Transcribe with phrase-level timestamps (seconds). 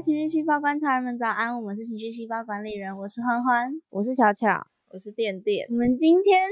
[0.00, 5.66] 情绪细胞观察人们早安，我们是情绪细胞管理人，我是欢欢，我是巧巧，我是电电。
[5.68, 6.48] 我们今天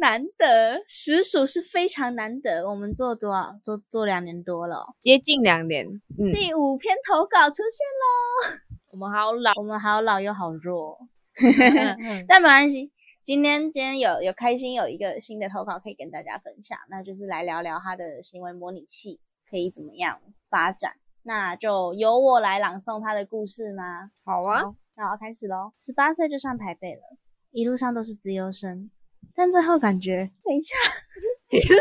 [0.00, 3.56] 难得，实属是非常难得，我们做多少？
[3.62, 5.86] 做做两年多了，接近两年。
[6.18, 8.58] 嗯，第五篇投稿出现喽，
[8.90, 10.98] 我们好老，我们好老又好弱，
[12.26, 12.90] 但没关系。
[13.22, 20.94] 今天今天有有开心有一个新的投稿可以跟大家分享，那就是来聊聊他的行为模拟器可以怎么样发展。
[21.28, 24.10] 那就由我来朗诵他的故事吗？
[24.24, 24.62] 好啊，
[24.96, 25.74] 那我要开始喽。
[25.78, 27.02] 十八岁就上台北了，
[27.50, 28.90] 一路上都是自由生，
[29.34, 30.74] 但最后感觉，等一下，
[31.52, 31.80] 你是不是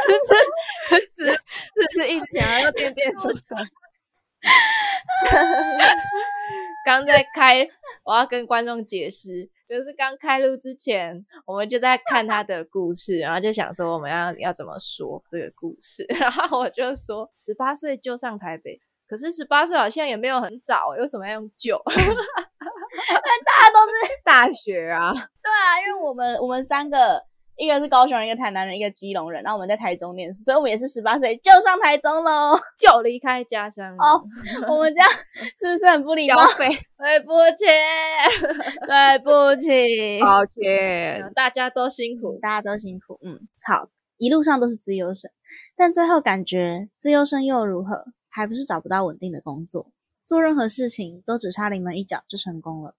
[1.16, 1.32] 只只
[2.02, 3.40] 是一直想要电电说的？
[6.86, 7.66] 刚在开，
[8.04, 18.82] 我要跟观众解释，就是刚开录之前，我们就在看他的故事，然后就想说我们要要怎么说这个故事， 然后我就说十八岁就上台北。
[19.08, 21.82] 可是十八岁好像也没有很早，为什么要用救？
[21.88, 21.94] 大
[23.62, 25.12] 家都是大学啊。
[25.42, 27.24] 对啊，因为我们我们三个，
[27.56, 34.22] 一个是高雄人，一个台南人，一个基隆人，然后我们在台中念书，所以我们也是十八岁就上台中喽， 就离开家乡哦。
[34.68, 35.10] 我们这样
[35.58, 36.36] 是不是很不礼貌？
[36.98, 37.66] 对不起，
[38.88, 43.18] 对不起，抱歉，大家都辛苦，大家都辛苦。
[43.24, 45.32] 嗯，好，一路上都是自由生，
[45.78, 48.04] 但最后感觉自由生又如何？
[48.38, 49.92] 还不是找不到稳定的工作，
[50.24, 52.94] 做任何事情都只差临门一脚就成功了。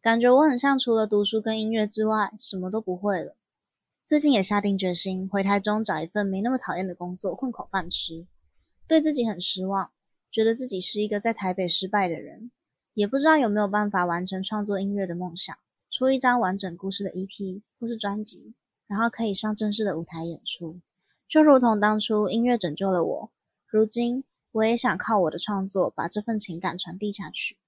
[0.00, 3.34] 感觉我很像除了读书跟音乐之外什么都不会了。
[4.06, 8.28] 最近也下定决心回台中找一份没那么讨厌的工作混口饭吃。
[8.86, 9.90] 对自己很失望，
[10.30, 12.52] 觉得自己是一个在台北失败的人，
[12.94, 15.58] 也不知道有没有办法完成创作音乐的梦想，
[15.90, 18.54] 出一张完整故事的 EP 或是专辑，
[18.86, 20.78] 然后可以上正式的舞台演出。
[21.28, 23.30] 就如同当初音乐拯救了我，
[23.66, 24.22] 如今。
[24.56, 27.58] 我也想靠我的创作把这份情感传递下去。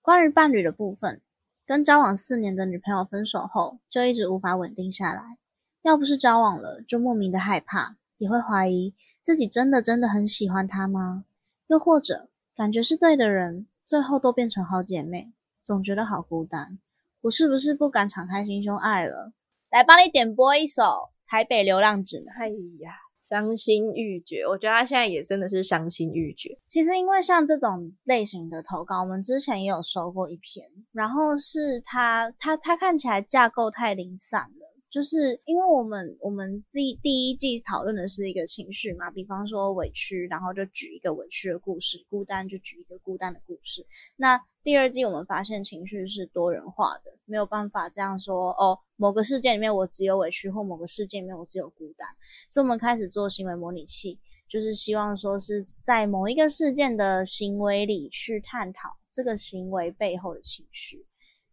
[0.00, 1.20] 关于伴侣的部分，
[1.66, 5.36] 跟交往四年的女朋友分手后，就一直无法稳定下来。
[5.82, 11.26] 要不是交往了，就莫名的害怕，也会怀疑自己真的真的很喜欢他吗？
[11.66, 16.78] 又或者感觉是对的人，最后都变成好姐妹，总觉得好孤单。
[17.20, 19.34] 我是不是不敢敞开心胸爱了？
[19.68, 20.82] 来帮你点播一首
[21.26, 22.34] 《台北流浪指南》。
[22.40, 22.48] 哎
[22.82, 23.11] 呀。
[23.32, 26.50] 伤心欲绝，我觉得他现在也真的是伤心欲绝。
[26.66, 34.71] 其实，因为像这种类型的投稿，我们之前也有收过一篇，然后是他他他看起来架构太零散了。
[34.92, 43.86] 就是因为我们我们第第一季讨论的是一个情绪嘛，比方说委屈，然后就举一个委屈的故事；孤单就举一个孤单的故事。
[44.16, 52.06] 那第二季我们发现情绪是多元化的，没有办法这样说哦，某个事件里面我只有委屈，或某个事件里面我只有孤单。
[52.50, 61.06] 所以我们开始做行为模拟器，就是希望说是在某一个事件的行为里去探讨这个行为背后的情绪。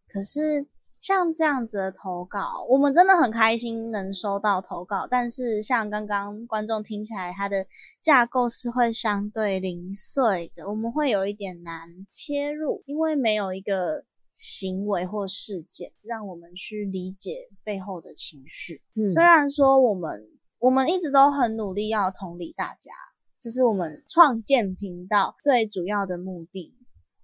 [0.06, 0.66] 可是。
[1.00, 5.06] 像这样子的投稿，我们真的很开心能收到投稿。
[5.10, 7.66] 但是像刚刚观众听起来，它的
[8.02, 18.82] 架构是会相对零碎的，我们会有一点难切入，因为没有一个行为或事件让我们去理解背后的情绪。
[19.12, 20.28] 虽然说我们
[20.58, 22.92] 我们一直都很努力要同理大家，
[23.40, 26.74] 这是我们创建频道最主要的目的。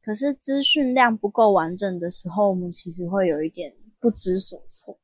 [0.06, 4.97] 可是资讯量不够完整的时候，我们其实会有一点不知所措。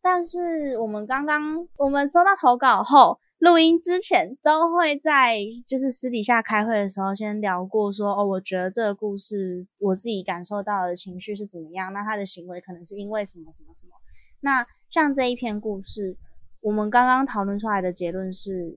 [0.00, 13.92] 但是我们刚刚我们收到投稿后，录音之前都会在就是私底下开会的时候先聊过，说哦，我觉得这个故事我自己感受到的情绪是怎么样，那他的行为可能是因为什么什么什么。
[14.40, 16.16] 那像这一篇故事，
[16.62, 18.76] 我们刚刚讨论出来的结论是，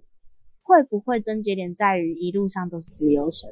[0.61, 3.49] 会不会症结点在于一路上都是自由神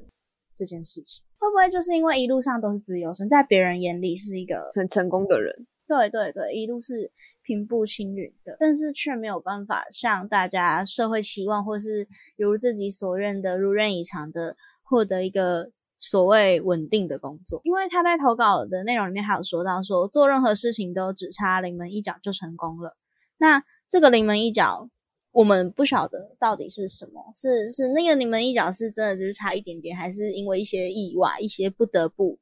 [0.55, 1.25] 这件事情？
[1.43, 5.67] 会不会就是因为一路上都是自由身，在别人眼里是一个很成功的人？
[5.85, 7.11] 对对对，一路是
[7.41, 12.07] 平步青云的，但是却没有办法像大家社会期望，或是
[12.37, 15.69] 如自己所愿的如愿以偿的获得一个
[15.99, 17.59] 所谓稳定的工作。
[17.65, 22.95] 因为他在投稿的内容里面还有说到，说做任何事情都只差临门一脚就成功了。
[23.37, 24.89] 那这个临门一脚。
[25.33, 32.37] 我们不晓得到底是什么，是是那个你们一脚是真的就是差一点点，还是因为一些意外、一些不得不、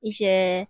[0.00, 0.68] 一些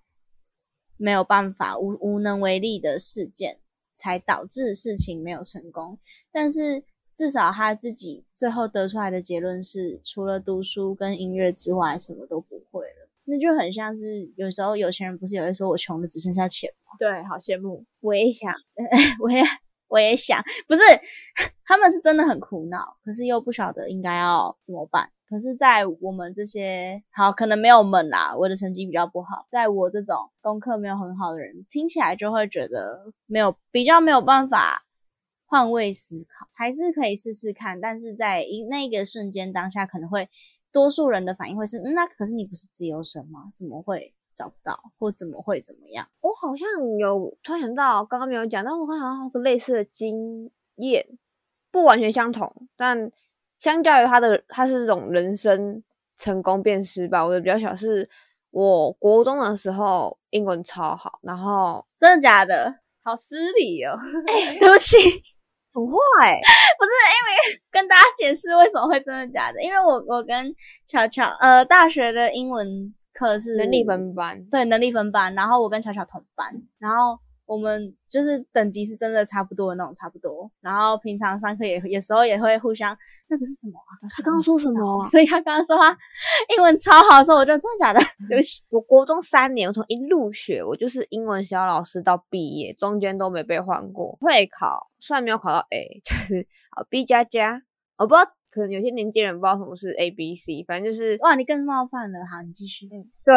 [0.97, 3.59] 没有办法、无无能为力的事件，
[3.97, 5.99] 才导致事情没有成功。
[6.31, 6.85] 但是
[7.17, 13.09] 至少他自己最后得出来的结论是，除了读书跟音乐之外，什么都不会了。
[13.25, 16.93] 那就很像是有时候有钱人不是也会说我穷的只剩下钱吗？
[16.97, 18.55] 对，好羡慕，我也想，
[19.21, 19.43] 我也。
[19.89, 20.83] 我也想，不是，
[21.65, 25.11] 他们是真的很苦恼，可是又不晓得应该要怎么办。
[25.29, 34.85] 可是，在我们这些好，可能没有们啦，我的成绩比较不好，在我这种功课没有很好的人，听起来就会觉得没有比较没有办法
[35.45, 40.29] 换位思考，还是可以试试看，但是在一那个瞬间当下，可能会
[40.71, 43.51] 多数人的反应会是，嗯，那可是你不是自由生吗？
[43.53, 46.07] 怎么会找不到，或怎么会怎么样？
[46.21, 46.69] 我好像
[46.99, 51.19] 有突然想到，刚刚没有讲，但我好像有个类似的经验，
[51.73, 53.11] 不完全相同，但。
[53.59, 55.83] 相较于他的，他是这种人生
[56.15, 58.07] 成功变失败，我的比较小是，
[58.51, 62.71] 我国中的时候英文超好，然后真的假的？
[63.03, 63.97] 好失礼哦，
[64.61, 64.99] 对不起，
[65.73, 65.97] 很坏，
[66.79, 70.55] 不是因为跟大家解释为什么会真的假的，因为我我跟
[70.87, 77.19] 巧巧，呃，大学的英文课是能力分班，对，能力分班，然后我跟巧巧同班，然后。
[77.49, 80.51] 我们就是等级是真的差不多的那种，差不多。
[80.61, 82.91] 然后平常上课也有时候也会互相，
[83.29, 83.95] 那个是什么啊？
[84.03, 85.05] 老师刚刚说什么？
[85.07, 85.97] 所以他刚刚说他
[86.57, 88.01] 英文超好的时候，我就真的假的？
[88.29, 94.19] 对不起，我国中三年，我从一入学，我就是英文小老师到毕业，中间都没被换过。
[94.21, 97.63] 会考虽然没有考到 A，就是好 B 加加。
[97.97, 102.21] 我不知道，可能有些年轻人不知道什么是 A B C，反正就是哇，你更冒犯了。
[102.27, 102.87] 好，你继续。
[102.93, 103.35] 嗯，对，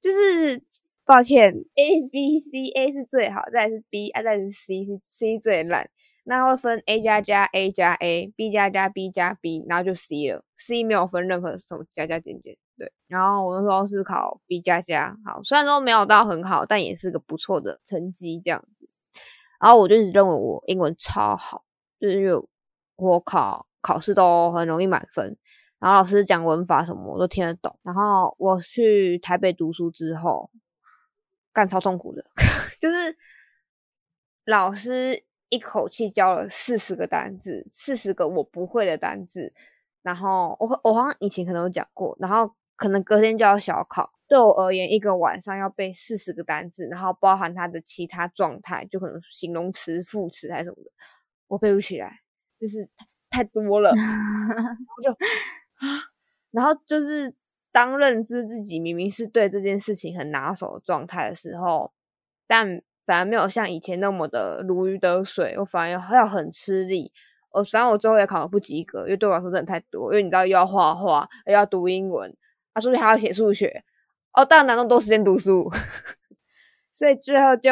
[0.00, 0.62] 就是。
[1.08, 5.88] 抱歉，A B C A 是最好，再是 B，啊，再是 C，是 C 最烂。
[6.24, 10.44] 那会分 A 加加 A 加 A，B 加加 B 加 B，然后就 C 了。
[10.58, 12.92] C 没有分任何什么加加减减，对。
[13.06, 18.86] 然后我那时候是考 B 加加，好，虽然说没有到很好，但也是个不错的成绩这样子。
[19.62, 21.64] 然后我就一直认为我英文超好，
[21.98, 22.46] 就是因为
[22.96, 25.36] 我考考试都很容易满分，
[25.78, 27.78] 然后老师讲文法什么我都听得懂。
[27.82, 30.50] 然后我去台北读书之后。
[31.50, 32.24] 干超痛苦的，
[32.80, 33.16] 就是
[34.44, 39.52] 老师一口气教了四十个单字，四十个我不会的单字，
[40.02, 50.90] 然后我我好像以前可能有讲过，然后可能隔天就要小考，对我而言，一个晚上要背四十个单字，然后包含它的其他状态，就可能形容词、副词还是什么的，
[51.48, 52.20] 我背不起来，
[52.60, 52.88] 就是
[53.30, 53.90] 太太多了，
[54.96, 56.10] 我就啊，
[56.50, 57.34] 然后就是。
[57.70, 61.92] 当认知自己明明是对这件事情很拿手的状态的时候，
[62.46, 67.12] 但反而没有像以前那么的如鱼得水，我反而要要很吃力。
[67.50, 70.12] 我反正我最后也考了不及格，因为对我来说真的太多。
[70.12, 72.34] 因为你知道又要画画，又要读英文，
[72.72, 73.84] 啊，数学还要写数学，
[74.32, 75.70] 哦，当然哪那么多时间读书，
[76.90, 77.70] 所以最后就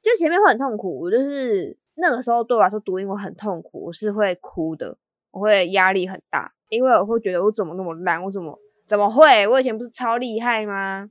[0.00, 1.00] 就前面会很痛苦。
[1.00, 4.96] 我就是那个时候对我来说读英文很痛苦，我是会哭的，
[5.30, 8.58] 我会压力很大，因为我会觉得我怎么那么烂，我怎么。
[8.84, 9.46] 怎么会？
[9.46, 11.08] 我以前不是超厉害吗？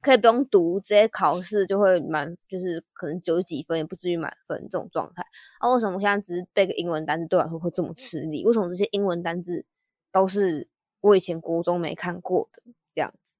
[0.00, 5.22] 可以不用读，直接考试就会满，就是可能九十几分也不至于满分这种状态。
[5.58, 8.46] 啊，为什么我现在只是背个英文单词对我来说会这么吃力？
[8.46, 9.64] 为什么这些英文单字
[10.10, 10.68] 都是
[11.00, 12.62] 我以前国中没看过的
[12.94, 13.34] 这样子？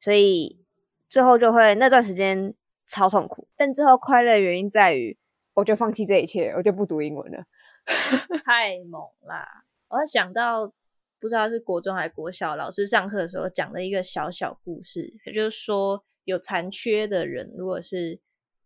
[0.00, 0.60] 所以
[1.08, 2.52] 最后就会那段时间
[2.86, 3.48] 超痛苦。
[3.56, 5.17] 但最后快乐原因在于，
[5.58, 7.44] 我就放弃这一切，我就不读英文了。
[8.44, 9.46] 太猛啦！
[9.88, 10.72] 我想到。
[11.20, 18.20] 不知道是国中还是国小，老师上课的时候讲的一个小小故事，也就是说，有残缺的人，如果是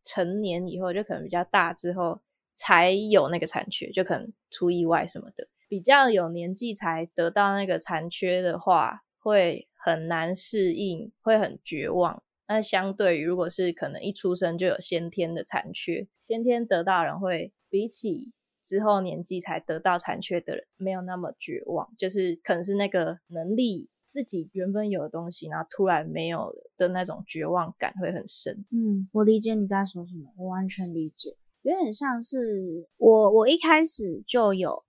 [0.05, 2.21] 成年以后，就可能比较大之后
[2.55, 5.49] 才有那个残缺，就可能出意外什么的。
[5.67, 12.23] 比较有年纪才得到那个残缺的话，会很难适应，会很绝望。
[12.53, 18.33] 那相对于如果是可能一出生就有先天的残缺，先天得到人会比起。
[18.65, 28.65] 之后年纪才得到残缺的人没有那么绝望，就是可能是那个能力自己原本有的东西，然后突然没有的那种绝望感会很深。
[28.71, 34.85] 嗯，我理解你在说什么，我完全理解，有点像是我我一开始就有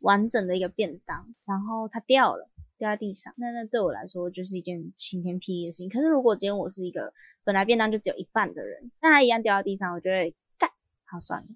[0.00, 5.90] 完整的一个便当，然后它掉了，掉在地上，那那对我来说就是一件晴天霹雳的事情。
[5.90, 7.12] 可是如果今天我是一个
[7.44, 10.70] 本来便当就只有一半的人，那它一样掉在地上，我就会干，
[11.04, 11.46] 好算了。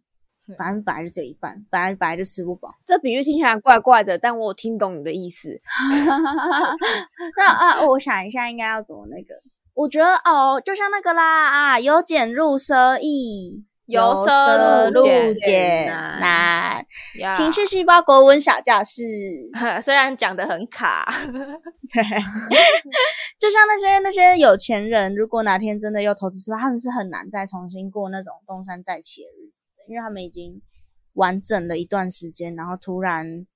[0.59, 2.75] 反正本来就这一半，本来本来就吃不饱。
[2.85, 5.61] 这比喻听起来怪怪的，但我听懂你的意思。
[7.39, 9.41] 那啊，我想一下应该要怎么那个？
[9.75, 15.03] 我觉得哦，就像那个啦啊，由俭入奢易，由奢入
[15.41, 16.87] 俭难。
[17.35, 19.03] 情绪细胞国文小教室，
[19.83, 22.03] 虽然讲的很卡， 对，
[23.39, 29.53] 就像那些那些有钱人，如果哪天真的又投资失败，他们是很难再重新过那种东山再起的日子。
[29.89, 30.63] 因为他们已经
[31.15, 33.47] 完整了一段时间，然后突然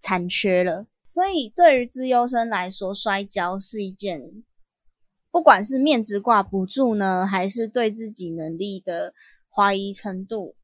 [0.00, 4.20] 残缺了，所以对于自优生来说，摔跤是一件，
[5.30, 9.14] 不管是面子挂不住呢，还是对自己能力的
[9.58, 10.54] 怀疑程度，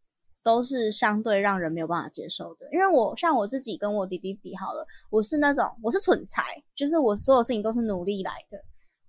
[0.44, 2.68] 都是相对让人没有办法接受的。
[2.72, 8.58] 因为我像我自己跟我弟弟比好了，我是那种我是蠢材，就是我所有事情都是努力来的，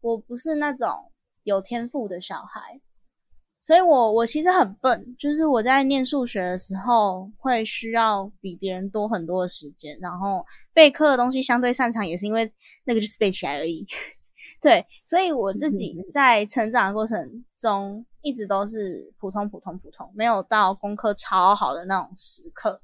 [0.02, 0.90] 我不是那种
[1.44, 2.82] 有天赋的小孩。
[3.62, 12.52] 所以我我其实很笨，就是我在念数学的时候会需要比别人多很多的时间，然后备课的东西相对擅长，也是因为
[12.86, 13.86] 那个就是背起来而已。
[14.62, 22.82] 对，所以我自己在成长的过程中一直都是普通普通普通，没有到功课超好的那种时刻。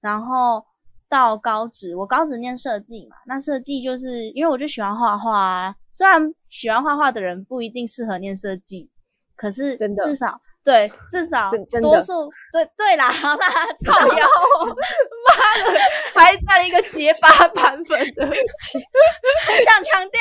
[0.00, 0.64] 然后
[1.08, 8.90] 到高职，我高职念设计嘛，那设计就是因为我就喜欢画画啊，虽然喜欢画画的人不一定适合念设计。
[9.36, 13.48] 可是，至少对，至少多数对对啦，好啦，
[13.86, 14.26] 操腰，
[14.66, 15.80] 妈的，
[16.14, 20.20] 还在一个结巴版本的， 很想强调，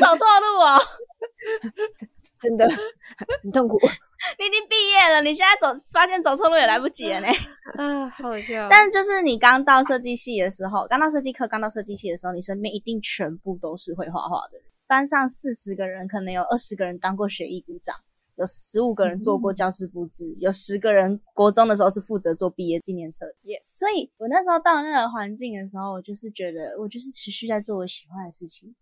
[0.00, 0.80] 走错路哦，
[2.40, 2.68] 真的
[3.42, 3.78] 很痛苦。
[4.38, 7.28] 你已经毕业了，你现在走，发现走错路也来不及了呢。
[7.78, 8.68] 啊，好笑。
[8.70, 14.66] 但就是你刚到设计系的时候，刚到设计课，刚到设计系的时候，你身边一定全部都是会画画的人。
[14.86, 17.94] 班上四十个人，可能有二十个人当过学艺股长。
[18.36, 23.26] 有十五个人做过教室布置，有十个人国中的时候是负责做毕业纪念册。
[23.42, 28.72] Yes，所以我那时候到那个环境的时候，我就是觉得我就是持续在做我喜欢的事情，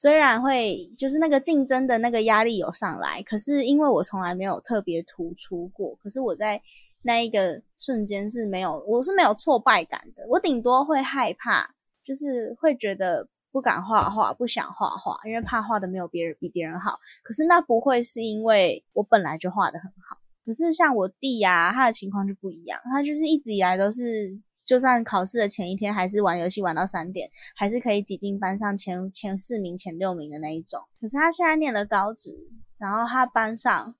[0.00, 6.62] 虽然会就是那个竞争的那个压力有上来，可是因为我从来没有特别突出过，可是我在
[7.02, 13.28] 那一个瞬间是没有，我是没有挫败感的，我顶多会害怕，就是会觉得。
[13.52, 17.00] 不敢画画，不想画画，因为怕画的没有别人比别人好。
[17.24, 20.16] 可是那不会是因为我本来就画的很好。
[20.46, 24.38] 可是像我弟呀，他的情况就不一样，他就是一直以来都是，
[24.70, 30.80] 就算考试的前一天，还是玩游戏玩到三点，还是可以挤进班上前前四名、前六名的那一种。
[31.00, 32.30] 可是他现在念了高职，
[32.78, 33.92] 然后他班上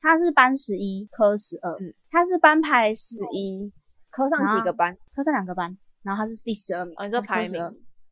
[0.00, 1.76] 他是班十一，科十二，
[2.10, 3.70] 他是班排十一，
[4.08, 4.96] 科上几个班？
[5.14, 7.62] 科上两个班，然后他是第十二名，你说排名。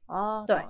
[0.05, 0.63] 哦，对，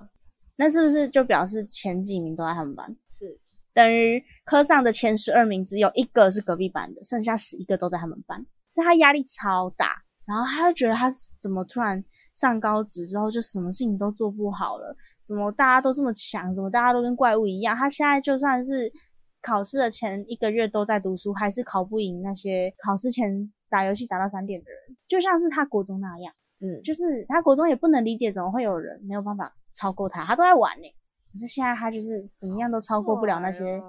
[0.55, 2.89] 那是不是就表示前几名都在他们班？
[3.19, 3.37] 是，
[3.75, 10.05] 等于科上的前十二名只有一个是隔壁班的，剩下十一个都在他们班，所以他压力超大。
[10.33, 12.03] 然后他就觉得他怎么突然
[12.35, 14.97] 上高职之后就什么事情都做不好了？
[15.23, 16.55] 怎么大家都这么强？
[16.55, 17.77] 怎么大家都跟怪物一样？
[17.77, 18.91] 他现在就算是
[19.43, 26.33] 考试的前一个月都在读书，还是考不赢那些考试前打游戏打到三点的人，就像是他国中那样。
[26.61, 30.85] 嗯，就是他国中也不能理解怎么会有人没有办法超过他，他都在玩呢。
[31.31, 33.83] 可是现在他就是怎么样都超过不了那些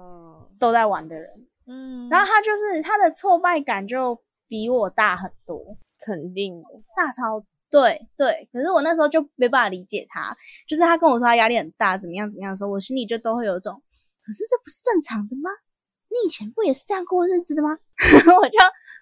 [0.58, 1.30] 都在玩的人。
[1.66, 6.62] 嗯，然后他就是他的挫败感就比我大很多，肯定
[6.96, 8.48] 大超对对。
[8.52, 13.82] 可是我那时候就没办法理解他，就是他跟我说他压力很大，怎么样怎么样的时候，我心里就都会有一种，
[14.24, 15.50] 可是这不是正常的吗？
[16.08, 17.70] 你以前不也是这样过日子的吗？
[18.40, 18.58] 我就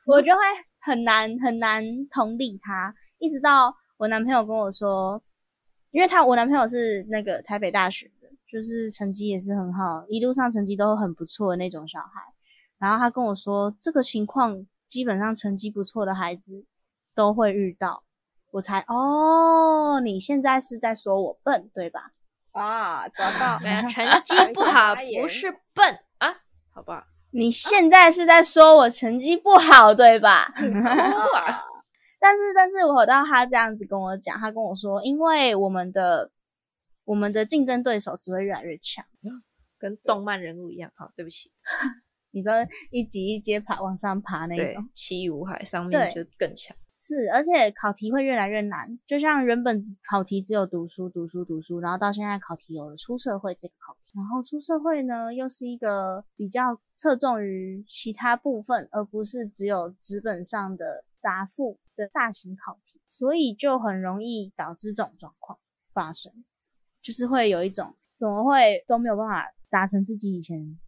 [0.07, 0.41] 我就会
[0.81, 2.95] 很难很难同理他。
[3.19, 5.23] 一直到我男朋友跟我说，
[5.91, 12.23] 因为他我男朋友是那个台北大学的，就是成绩也是很好，一路上成绩都很不错的那种小孩。
[12.79, 16.65] 然后他跟我说，这个情况基本上成绩不错的孩子
[17.15, 18.05] 都会遇到。
[18.51, 22.13] 我才哦，你现在是在说我笨对吧？
[22.53, 26.37] 啊，找到，成绩不好不是笨啊，
[26.71, 27.07] 好吧？
[27.31, 30.53] 你现在是在说我成绩不好对吧？
[32.21, 36.31] 但是，但是我到他这样子跟我讲，他跟我说，因为我们的
[37.05, 39.03] 我们的竞争对手只会越来越强，
[39.79, 40.93] 跟动漫人物一样。
[40.95, 41.51] 好，对不起，
[42.33, 42.53] 你说
[42.91, 46.77] 一级一阶爬往上爬那种，七五海上面就更强。
[47.03, 61.79] 是，而且考题会越来越难，就像原本考题只有读书、读书、读书，然后到现在考题有了出社会这个考题，然后出社会呢又是一个比较侧重于其他部分，而不是只有纸本上的答复。
[61.95, 65.59] 的大型考题，所以就很容易导致这种状况
[65.93, 66.33] 发生，
[67.03, 70.81] 就是会有一种怎么会都没有办法达成自己以前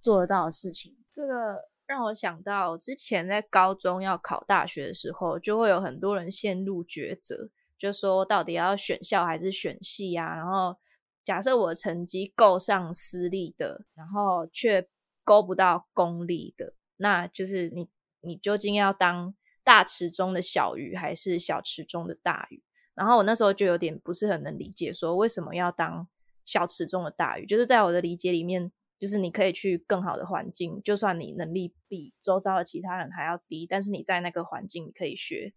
[0.00, 0.96] 做得到的事情。
[1.12, 1.56] 这个
[1.92, 10.34] 让我想到之前在高中要考大学的时候，就会有很多人陷入抉择，就说到底要选校还是选系啊？
[10.34, 10.78] 然后
[11.22, 14.88] 假设我成绩够上私立的，然后却
[15.22, 17.88] 够不到公立的，那就是你
[18.22, 19.34] 你究竟要当？
[19.64, 22.60] 大池中的小鱼还是小池中的大鱼？
[22.94, 26.08] 然后我那时候就有点不是很能理解，说为什么要当
[26.44, 27.46] 小池中的大鱼？
[27.46, 35.52] 就是在我的理解里面，就是你可以去更好的环境，就算你能力比周遭的其他人还要低，但是你在那个环境可以学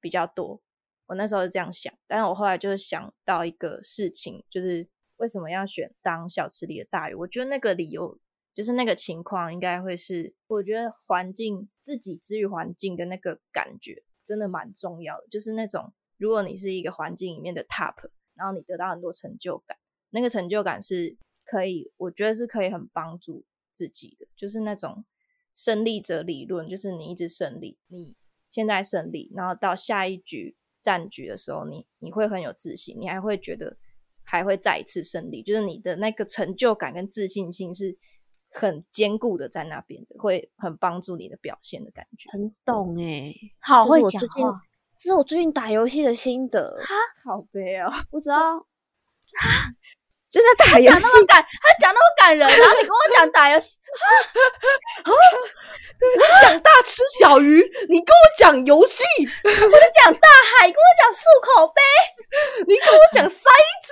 [0.00, 0.62] 比较多。
[1.04, 7.14] 我那时候是这样想，但是我后来就是想到一个事情，就是为什么要选当小池里的大鱼？
[7.14, 8.18] 我觉得那个理由
[8.54, 15.26] 就是那个情况应该会是，我觉得环境自己之于环境的那个感觉真的蛮重要的。
[15.30, 19.76] 就是那种如果你是一个环境里面的 top，然后你得到很多成就感，
[20.08, 21.14] 那个成就感是
[21.46, 24.26] 可以，我觉得是可以很帮助自己的。
[24.36, 25.04] 就是那种
[25.54, 28.14] 胜利者理论，就是你一直胜利，你
[28.50, 33.76] 现在胜利，然后到下一局战局的时候，你你会很有自信，你还会觉得
[34.22, 37.96] 还会再一次胜利，就是你的那个成就感跟自信心是
[38.50, 42.30] 很坚固的在那边的，会很帮助你的表现的感觉。
[42.30, 44.62] 很懂哎、好会讲这是我最近话，
[44.98, 46.78] 这是我最近打游戏的心得。
[47.24, 48.66] 好悲哦，我只要
[50.28, 53.76] 就在打游戏讲那，么感，他讲那么感人，然后你跟我讲打游戏，
[56.42, 59.02] 讲大吃小鱼，你跟我讲游戏，
[59.44, 60.28] 我就讲大
[60.58, 61.80] 海，跟我讲漱口杯，
[62.66, 63.48] 你跟我讲塞
[63.84, 63.88] 子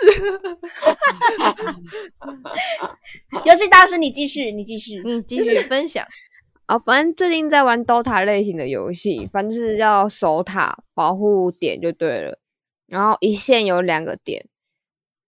[3.45, 5.01] 游戏大师，你继续，你继续。
[5.05, 6.07] 嗯，继续分享。
[6.67, 12.39] 啊，反正最近在玩 DOTA 类型的游戏，反正是要守塔保护点就对了。
[12.87, 14.47] 然后一线有两个点，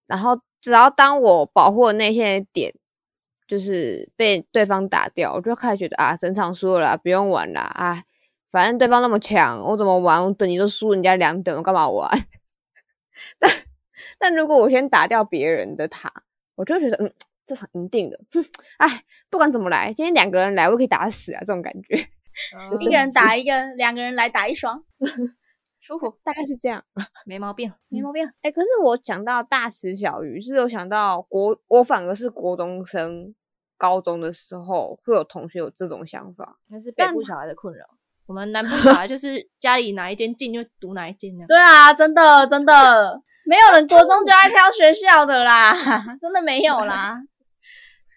[0.07, 2.73] 然后只要当我保护的那些点
[3.47, 8.03] 就是被对方打掉，我就开始觉得啊，整场输了啦，不用玩啦，哎，
[8.51, 10.23] 反正对方那么强，我怎么玩？
[10.25, 12.09] 我等级都输人家两等，我干嘛玩？
[13.39, 13.51] 但
[14.19, 16.11] 但如果我先打掉别人的塔，
[16.55, 17.13] 我就觉得嗯，
[17.45, 18.45] 这场赢定了，哼，
[18.77, 21.95] 哎，不管怎么来，今天两个人来，我可以打死啊，这种感觉
[22.81, 24.83] 一个人打一个，两个人来打一双，
[25.87, 26.83] 舒服，大概是这样。
[27.25, 27.71] 没毛病。
[27.87, 28.29] 没毛病。
[28.41, 33.33] 哎、可是我讲到大池小鱼，是有想到国，我反而是国中生、
[33.77, 36.57] 高中的时候会有同学有这种想法。
[36.67, 37.85] 那是北部小孩的困扰。
[38.25, 41.47] 我们南部小孩就 是家里哪一间近就读哪一间那样。
[41.47, 45.73] 对啊，真的真的，没有人国中就爱挑学校的啦，
[46.19, 47.23] 真的没有啦。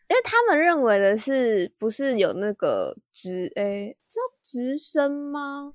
[0.09, 5.73] 因为他们认为的是，不是有那个直诶叫直升吗？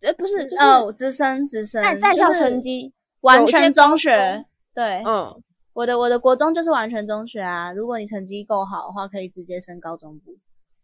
[0.00, 4.44] 诶，不是，就是哦，直升直升，在在校成绩，完全中学。
[4.74, 7.72] 对，嗯，我的我的国中就是完全中学啊。
[7.72, 10.36] 如果你成绩够好的话，可以直接升高中部。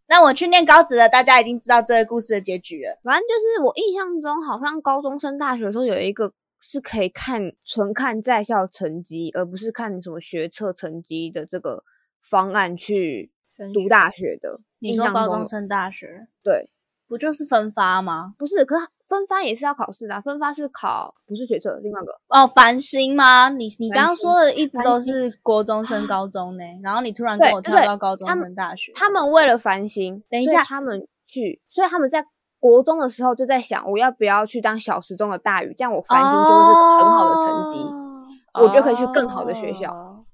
[0.06, 2.98] 那我去念高职了，大家已经知道这个故事的结局了。
[3.02, 11.84] 反正就是我印象中，好像高中升大学的时候有一个是可以看纯看在校成绩，而不是看什么学测成绩的这个
[12.20, 13.30] 方案去
[13.72, 14.60] 读大学的。
[14.80, 16.68] 你说高中升大学，对，
[17.06, 18.34] 不就是分发吗？
[18.36, 23.50] 不是，可是分发也是要考试的啊、分发是考不是学测，另外一个哦，繁星吗？
[23.50, 32.24] 你你刚刚说的一直都是国中升高中呢，然后你突然跟我跳到高中升大学，他们为了繁星，等一下他们去，所以他们在
[32.58, 37.80] 国中的时候就在想，我要不要去当小时中的大鱼，这样我繁星就会是很好的成绩。
[37.80, 38.08] 哦
[38.54, 40.26] 我就可以去更好的学校哦。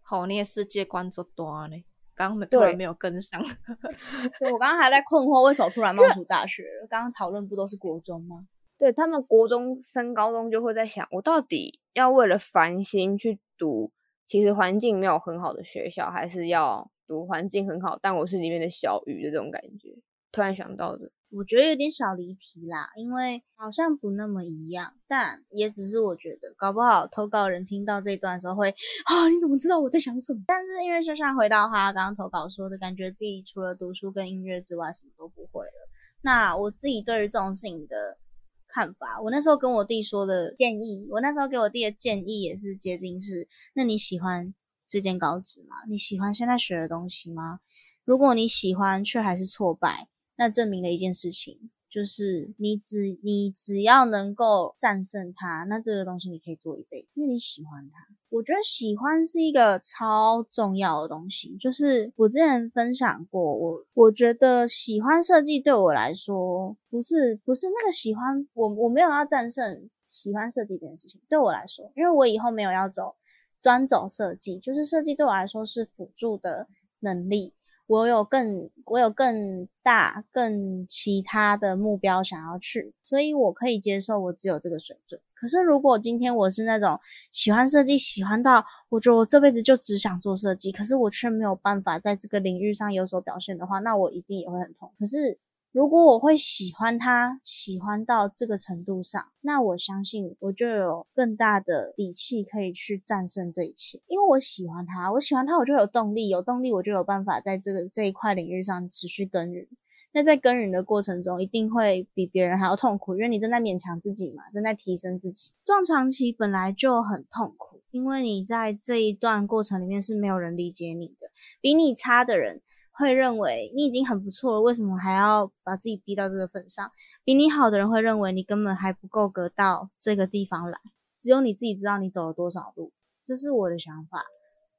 [0.00, 3.42] 好，你的世界观做大呢，刚刚突对然没有跟上。
[4.38, 6.64] 对我刚刚还在困惑，为什么突然冒出大学？
[6.88, 8.46] 刚刚讨论不都是国中吗？
[8.78, 13.92] 对他们国中升高中就会在想，我到底要为了繁星去读，
[14.26, 19.96] 其实环境没有很好的学校，还是要读环境很好，但我是里面的小鱼的这种感觉。
[20.34, 28.70] 突然想到的，我觉得有点小离题啦，因为好像不那么一样，但也只是我觉得，搞不好投稿人听到这一段的时候会
[29.04, 30.42] 啊，你怎么知道我在想什么？
[30.46, 35.88] 但是因为就像回到他刚刚投稿说的，感觉自己除了读书跟音乐之外，什么都不会了。
[36.20, 38.18] 那我自己对于这种事情的
[38.66, 44.52] 看法，我那时候跟我弟说的建议，我那时候给我弟的建议也是接近是，那你喜欢
[44.88, 45.76] 这间高职吗？
[45.88, 47.60] 你喜欢现在学的东西吗？
[48.04, 58.14] 如果你喜欢却还是挫败，那证明了一件事情，就是你只你只要能够战胜它，那这个东西你可以做一辈子，因为你喜欢它。
[58.30, 73.14] 我觉得喜欢是一个超重要的东西，就是我之前分享过，我我觉得喜欢设计对我来说，不是不是那个喜欢，我我没有要战胜喜欢设计这件事情，对我来说，因为我以后没有要走
[73.60, 76.66] 专走设计，就是设计对我来说是辅助的
[76.98, 77.54] 能力。
[77.86, 85.20] 我有更我有更大、更其他的目标想要去，所以我可以接受我只有这个水准。
[85.34, 86.98] 可是如果今天我是那种
[87.30, 94.90] 喜欢设计，喜欢到我觉得我这辈子就只想做设计，可是我却没有办法在这个领域上有所表现的话，那我一定也会很痛。
[94.98, 95.38] 可是
[95.74, 109.66] 如果我会喜欢他，喜欢到这个程度上，那我相信我就有更大的底气可以去战胜这一切，因为我喜欢他，我喜欢他，我就有动力，有动力我就有办法在这个这一块领域上持续耕耘。
[110.12, 115.50] 那在耕耘的过程中，一定会比别人还要痛苦，因为你正在勉强自己嘛，正在提升自己。
[115.64, 121.32] 撞长期本来就很痛苦，因为你在这一段过程里面是没有人理解你的。
[121.60, 122.62] 比你差的人
[122.96, 126.90] 会认为你已经很不错了，为什么还要把自己逼到这个份上？
[127.24, 130.78] 比你好的人会认为你根本还不够格到这个地方来，
[131.20, 132.92] 只有你自己知道你走了多少路，
[133.26, 134.24] 这是我的想法。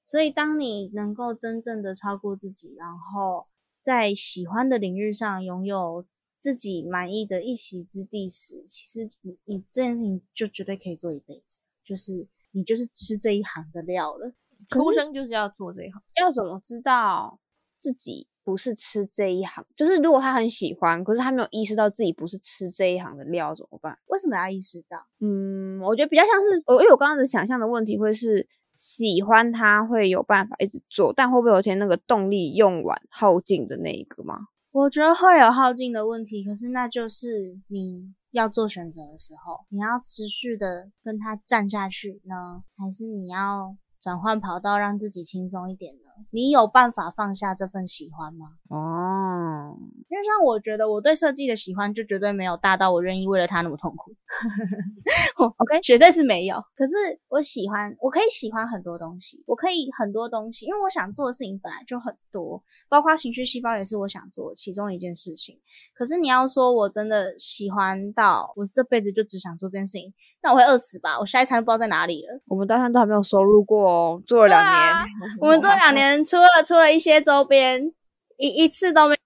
[0.06, 3.48] 所以，当你能够真正的超过自己，然后
[3.82, 6.06] 在喜欢的领域上拥有
[6.40, 14.32] 自己满意的一席之地时，其实你你这件事情就绝对可以做一辈子，就是你就是吃这一行的料了。
[14.70, 17.40] 出生就是要做这一行，要怎么知道
[17.86, 19.64] 自己不是吃这一行？
[19.76, 23.96] 就是如果他很喜欢，可是他没有意识到自己不是吃这一行的料，怎么办？
[24.08, 24.98] 为什么要意识到？
[25.20, 28.48] 嗯，我觉得比较像是，我因为我刚刚的想象的问题会是。
[28.78, 34.36] 喜欢他会有办法一直做，但会不会有一天那个动力用完耗尽的那一个吗？
[34.72, 46.10] 我觉得会有耗尽的问题，可是那就是你要做选择的时候，你要持续的跟他站下去呢，还是你要转换跑道让自己轻松一点呢？
[46.32, 48.48] 你有办法放下这份喜欢吗？
[48.70, 49.78] 哦，
[50.10, 54.12] 因为像我觉得我对设计的喜欢就绝对没有大到我愿意为了他那么痛苦。
[55.58, 56.58] OK，绝对是没有。
[56.76, 65.60] 可是我喜欢，我可以喜欢很多东西，我可以很多东西，因为我想做的事情本来就很多，包括情绪细胞也是我想做其中一件事情。
[65.94, 71.20] 可是你要说我真的喜欢到我这辈子就只想做这件事情，那我会饿死吧？
[71.20, 72.42] 我下一餐不知道在哪里了。
[72.48, 76.05] 我们到现在都还没有收入过哦，做了两年，我们做两年。
[76.26, 77.92] 出了出了一些周边，
[78.38, 79.20] 一一次都没回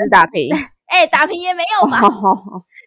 [0.00, 0.48] 本，打平，
[0.86, 1.98] 哎，打平也没有嘛。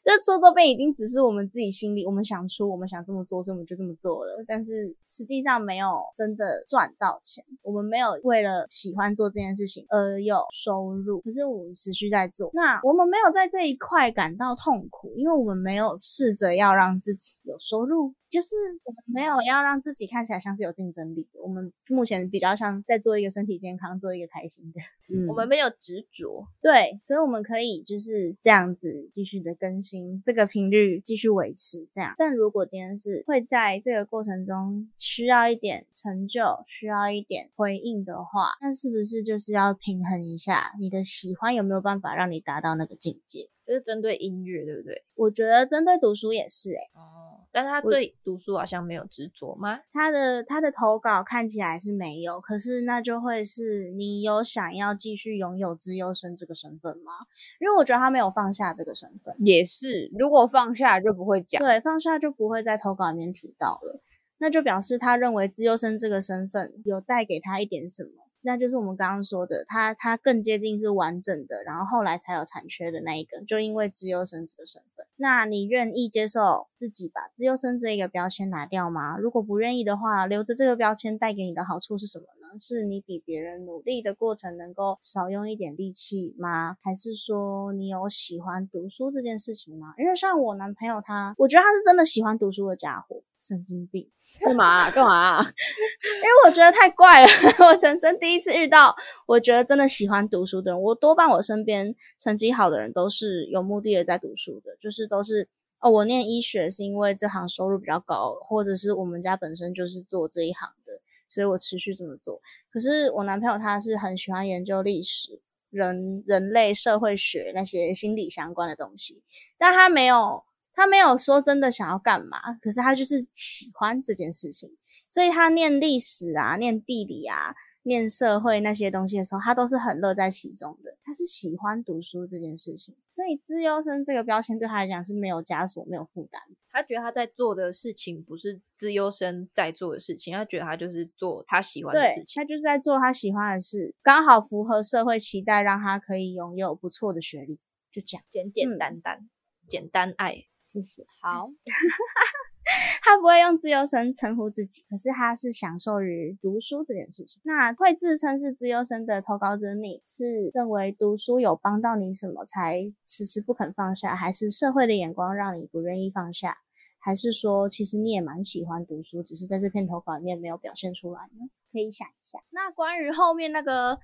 [0.06, 4.46] 这出周边已经只是我们自己心里，我们想出，我们想这么做，所以我们就这么做了。
[4.48, 11.20] 但是实际上没有真的赚到钱，我们没有为了喜欢做这件事情而有收入。
[11.22, 18.13] 可是我们持续在做，那我们没有在这一块感到痛苦，因为我们没有试着要让自己有收入。
[18.28, 24.82] 就是我们没有要让自己看起来像是有竞争力，我们目前比较像在做一个身体健康，做一个开心的。
[25.08, 32.15] 嗯，我们没有执着，对，所以我们可以就是这样子继续的更新，这个频率继续维持这样。
[32.18, 43.50] 但如果今天是会在这个过程中需要一点成就，需要一点回应的话，那是不是就是要平衡一下你的喜欢有没有办法让你达到那个境界？
[43.65, 45.04] 这是针对音乐，对不对？
[45.15, 49.80] 我觉得针对读书也是，哎哦，但他对读书好像没有执着吗？
[49.91, 57.13] 他的他的投稿看起来是没有，可是那就会是你有想要继续拥有自优生这个身份吗？
[57.60, 64.01] 因为我觉得他没有放下这个身份，也是，如果放下就不会讲，对，放下就不会在投稿里面提到了，
[64.38, 68.12] 那就表示他认为自优生这个身份有带给他一点什么。
[68.45, 75.05] 那就是我们刚刚说的，它它更接近是完整的，然后后来才有残缺的那一个，就因为自由生这个身份。
[75.17, 79.17] 那你愿意接受自己把自由生这一个标签拿掉吗？
[79.17, 82.60] 如果不愿意的话，留着这个标签带给你的好处是什么呢？
[82.60, 86.77] 是你比别人努力的过程能够少用一点力气吗？
[86.81, 89.95] 还是说你有喜欢读书这件事情吗？
[89.97, 93.23] 因为像我男朋友他，我觉得他是真的喜欢读书的家伙。
[93.45, 95.38] 神经病，干嘛干嘛？
[95.43, 97.27] 因为我觉得太怪了。
[97.63, 98.95] 我人生第一次遇到，
[99.27, 100.81] 我觉得真的喜欢读书的人。
[100.81, 105.47] 我多半我身边成绩好的人都是有目的的在读书的，就是都是
[105.79, 110.93] 哦，我念医学是因为这行收入比较高，或者是我们家本身就是做这一行的，
[111.29, 112.41] 所以我持续这么做。
[112.71, 119.21] 可是我男朋友他是很喜欢研究历史、人人类社会学那些心理相关的东西，
[119.60, 120.43] 但他没有。
[120.76, 124.70] 他没有说真的想要干嘛，可是他就是喜欢这件事情，
[125.08, 130.98] 所以他念历史啊、念地理啊、念社会那些东西的时候，他都是很乐在其中的。
[131.04, 136.42] 他是喜欢读书这件事情，所以自优生这个标签对他来讲是没有枷锁、没有负担。
[136.72, 142.42] 他觉得他在做的事情不是自优生在做的事情，他觉得他就是做他喜欢的事情。
[142.42, 147.60] 他就是在做他喜欢的事，刚好符合社会期待，让他可以拥有不错的学历。
[147.92, 149.30] 就这样，简简单单，
[149.70, 150.46] 简单爱。
[150.76, 151.06] 谢谢。
[151.22, 151.50] 好，
[153.02, 157.42] 他不会用自由生称呼自己，可是他是享受于读书这件事情。
[157.46, 166.58] 那会自称是自由生的投稿者，你是认为读书有帮到你什么，才迟迟不肯放下，还是社会的眼光让你不愿意放下，
[167.00, 171.48] 还是说其实你也蛮喜欢读书，只是在这篇投稿里面没有表现出来呢？
[171.72, 172.40] 可以想一下。
[172.50, 173.98] 那关于后面那个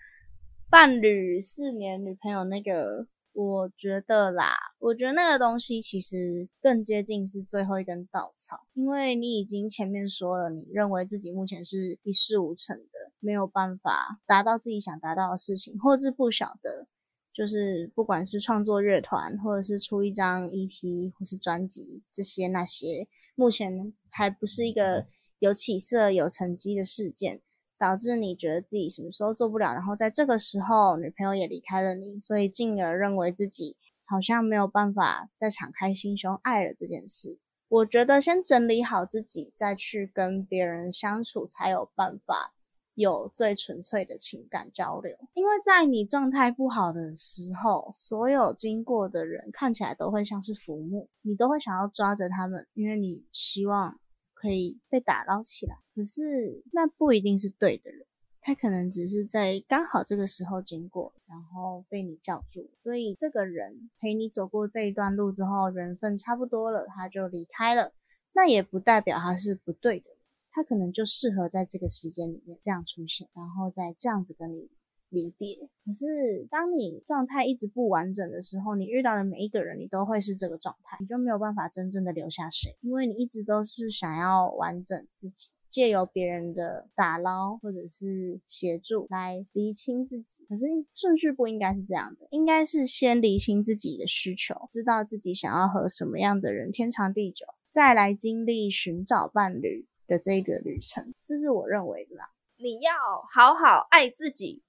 [0.69, 3.07] 伴侣四年女朋友那个。
[3.33, 16.87] 我觉得啦，我觉得那个东西其实更接近是最后一根稻草，因为你已经前面说了，你认为自己目前是一事无成的，没有办法达到自己想达到的事情，或是不晓得，
[17.33, 25.07] 就是不管是创作乐团，或者是出一张 EP 或是专辑这些那些，目前还不是一个
[25.39, 27.41] 有起色、有成绩的事件。
[27.81, 37.39] 导致你觉得自己什么时候做不了，然后在这个时候女朋友也离开了你，所以进而认为自己好像没有办法再敞开心胸爱了这件事。
[37.69, 42.53] 我觉得先整理好自己，再去跟别人相处，才有办法
[42.93, 45.17] 有最纯粹的情感交流。
[45.33, 53.97] 因为在你状态不好的时候，所有经过的人看起来都会像是浮木，你都会想要抓着他们，因为你希望
[54.41, 55.75] 可以被打捞起来。
[55.93, 58.05] 可是那不一定是对的人。
[58.43, 67.93] 他可能只是在刚好这个时候经过，然后被你叫住，所以这个人陪你走过这一段路之后，缘分差不多了，他就离开了。
[68.33, 70.09] 那也不代表他是不对的，
[70.49, 74.71] 他可能就适合在这个时间里面这样出现，然后再这样子跟你
[75.11, 75.55] 离别。
[75.85, 85.49] 可是当你状态一直不完整的时候，你遇到的每一个人，你都会是这个状态，你就没有办法真正的留下谁，因为你一直都是想要完整自己。
[85.69, 102.25] 借由别人的打捞或者是协助来厘清自己，可是顺序不应该是这样的，应该是先厘清自己的需求，知道自己想要和什么样的人天长地久，再来经历寻找伴侣的这个旅程，这是我认为的啦。
[102.57, 102.91] 你要
[103.33, 104.61] 好好爱自己。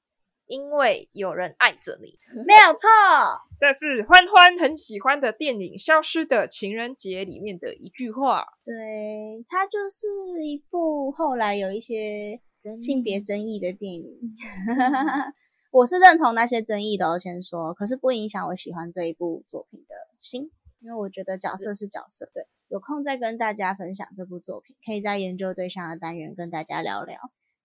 [0.52, 2.86] 因为有人爱着你，没有错。
[3.58, 8.44] 这是欢欢很喜欢的电影《消失的情人节》里面的一句话。
[8.62, 12.38] 对，它就是一部后来有一些
[12.78, 14.04] 性别争议的电影。
[15.72, 22.30] 我是认同那些争议的，我先说，可是不影响我喜欢这一部作品的心，因为我觉得角色是角色。
[22.34, 27.18] 对，有空再跟大家分享这部作品，可以在研究对象的单元跟大家聊聊。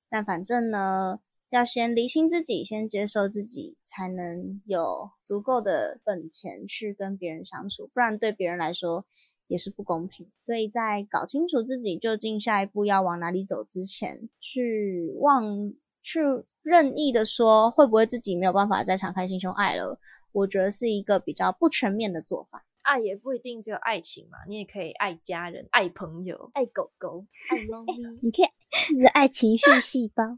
[0.09, 1.19] 但反正呢。
[1.49, 9.05] 要先理清自己，先接受自己，才能有足够的本钱去跟别人相处，不然对别人来说
[9.47, 10.29] 也是不公平。
[10.43, 16.19] 所以在搞清楚自己究竟下一步要往哪里走之前，去忘去
[16.61, 19.97] 任意的说会不会自己没有办法再敞开心胸爱了，
[20.33, 22.65] 我觉得是一个比较不全面的做法。
[22.83, 30.37] 爱也不一定只有爱情嘛，你也可以爱家人、爱朋友、爱狗狗、 爱猫咪， 你可以是不是爱情绪细胞？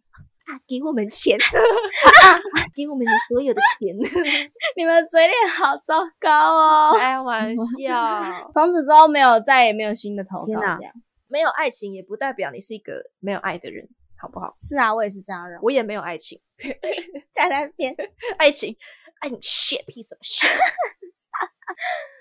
[0.68, 1.38] 给我们钱，
[2.76, 3.96] 给我们你所有的钱。
[4.76, 6.98] 你们嘴脸好糟糕哦！
[6.98, 10.46] 开玩笑，从此之后没有，再也没有新的投稿。
[10.48, 10.80] 这样
[11.28, 14.56] 没有爱情，也不代表你是一个没有爱的人，好不好？
[14.60, 15.62] 是啊，我也是这样认为。
[15.64, 16.40] 我也没有爱情，
[17.34, 17.96] 在那边
[18.38, 18.76] 爱情，
[19.20, 20.48] 爱你 shit piece of shit。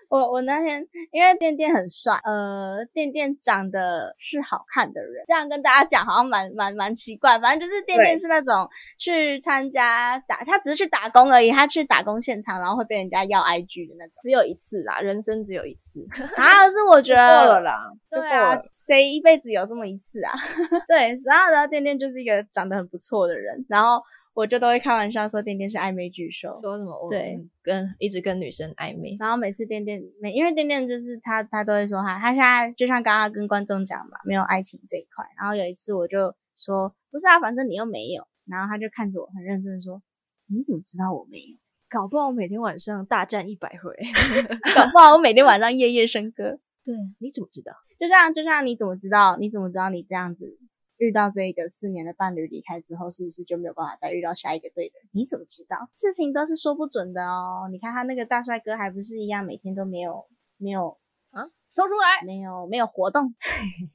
[0.08, 7.38] 我我那天因为店店很帅，呃，店店长得是好看的人，这样跟大家讲好像蛮蛮蛮奇怪。
[7.38, 8.68] 反正就是店店是那种
[8.98, 16.66] 去参加打，他只是去打工而已，他去打工现场，然后会被人家要 IG 的那种，只有一次啦，人生只有一次 啊。
[16.66, 20.32] 可是我觉得过了啦，对啊，谁一辈子有这么一次啊？
[20.88, 24.02] 对，然后然后店店就是一个长得很不错的人，然后。
[24.38, 35.24] 我就都会开玩笑说，店店是暧昧巨兽，说什么我对跟一直跟女生暧昧，然后每次店店每因为店店就是他他都会说他他现在就像刚刚跟观众讲嘛，没有爱情这一块。
[35.36, 38.28] 然后有一次我就说不是啊，反正你又没有。
[38.46, 40.00] 然后他就看着我很认真说，
[40.46, 41.56] 你怎么知道我没有？
[41.90, 43.92] 搞不好我每天晚上大战一百回，
[44.76, 46.60] 搞不好我每天晚上夜夜笙歌。
[46.86, 47.72] 对，你怎么知道？
[47.98, 49.36] 就像就像你怎么知道？
[49.40, 50.56] 你怎么知道你这样子？
[50.98, 54.96] 遇到这个四年的伴侣离开之后，是不是就没有办法再遇到下一个对的？
[55.12, 55.88] 你怎么知道？
[55.94, 57.68] 事情都是说不准的哦。
[57.70, 60.98] 你看他那个大帅哥，还不是一样，每天都没有没有
[61.30, 61.42] 啊，
[61.74, 63.34] 说出来没有没有活动，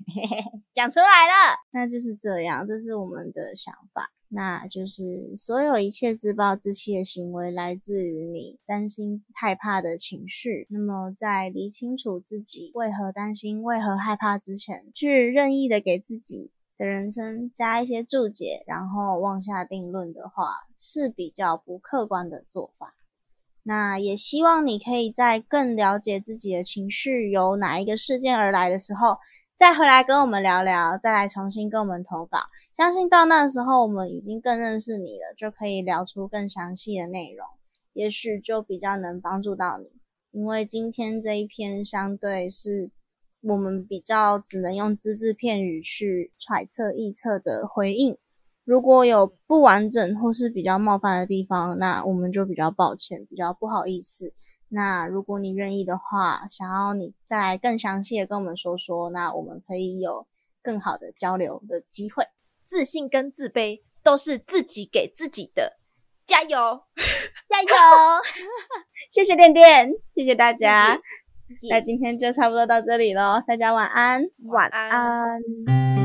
[0.74, 4.12] 讲出来了，那就是这样，这是我们的想法。
[4.36, 10.66] 那就是所有一切自暴自弃的行为，来自于你担心害怕的情绪。
[10.72, 16.50] 那么在理清楚自己为何担心、为何害怕之前，去任意的给自己。
[16.78, 22.96] 的人生加一些注解，然后妄下定论的话，是比较不客观的做法。
[23.62, 29.18] 那也希望你可以在更了解自己的情绪由哪一个事件而来的时候，
[29.56, 32.40] 再回来跟我们聊聊，再来重新跟我们投稿。
[32.74, 37.48] 相信到那时候，我们已经更认识你了，就可以聊出更详细的内容，
[37.94, 39.86] 也许就比较能帮助到你。
[40.32, 42.90] 因为今天这一篇相对是。
[43.44, 48.18] 我们比较只能用只字片语去揣测、臆测的回应，
[48.64, 54.34] 如果有不完整或是比较冒犯的地方，那我们就比较抱歉，比较不好意思。
[54.70, 60.26] 那如果你愿意的话，想要你再来更详细的跟我们说说，那我们可以有
[60.62, 62.26] 更好的交流的机会。
[62.66, 65.78] 自信跟自卑都是自己给自己的，
[66.26, 66.82] 加油，
[67.50, 67.76] 加油！
[69.12, 71.00] 谢谢店店，谢谢大家。
[71.70, 76.03] 那今天就差不多到这里喽，大家晚安，晚安。